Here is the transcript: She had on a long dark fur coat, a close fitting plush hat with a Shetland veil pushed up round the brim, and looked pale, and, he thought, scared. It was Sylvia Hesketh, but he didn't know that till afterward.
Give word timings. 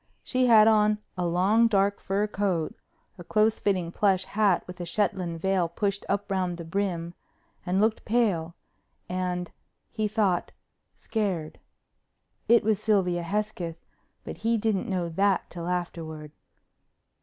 She 0.23 0.47
had 0.47 0.67
on 0.67 0.97
a 1.15 1.27
long 1.27 1.67
dark 1.67 1.99
fur 1.99 2.25
coat, 2.25 2.73
a 3.19 3.23
close 3.23 3.59
fitting 3.59 3.91
plush 3.91 4.25
hat 4.25 4.63
with 4.65 4.81
a 4.81 4.83
Shetland 4.85 5.39
veil 5.39 5.69
pushed 5.69 6.05
up 6.09 6.31
round 6.31 6.57
the 6.57 6.63
brim, 6.65 7.13
and 7.67 7.79
looked 7.79 8.03
pale, 8.03 8.55
and, 9.07 9.51
he 9.91 10.07
thought, 10.07 10.53
scared. 10.95 11.59
It 12.47 12.63
was 12.63 12.81
Sylvia 12.81 13.21
Hesketh, 13.21 13.85
but 14.23 14.37
he 14.39 14.57
didn't 14.57 14.89
know 14.89 15.07
that 15.07 15.47
till 15.51 15.67
afterward. 15.67 16.31